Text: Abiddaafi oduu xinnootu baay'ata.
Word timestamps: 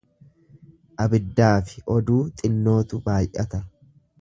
Abiddaafi 1.03 1.85
oduu 1.99 2.19
xinnootu 2.41 3.05
baay'ata. 3.11 3.63